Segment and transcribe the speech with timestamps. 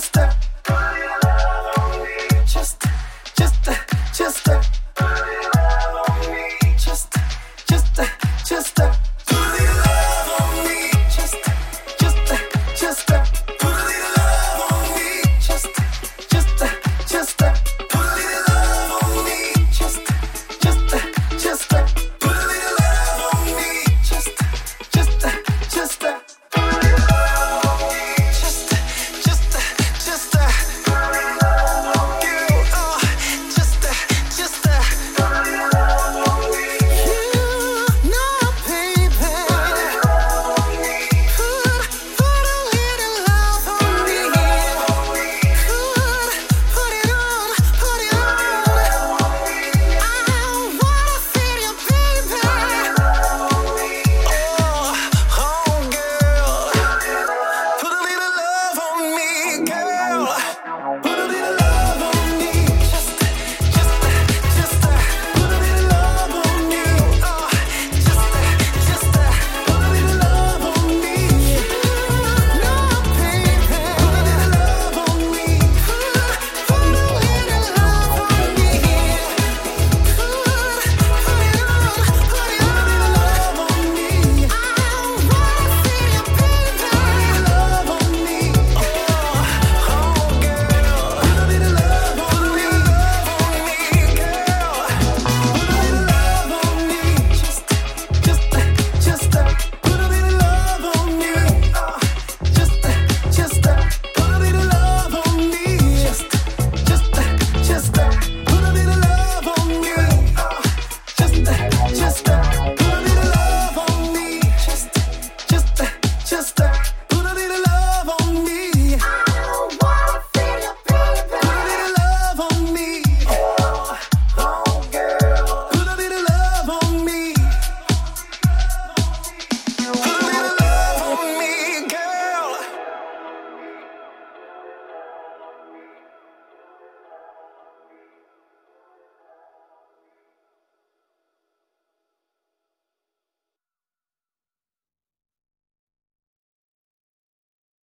[0.00, 0.29] just